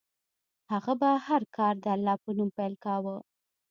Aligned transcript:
هغه 0.71 0.93
به 1.01 1.09
هر 1.27 1.41
کار 1.55 1.73
د 1.83 1.85
الله 1.95 2.15
په 2.23 2.29
نوم 2.37 2.49
پیل 2.57 2.73
کاوه. 2.85 3.15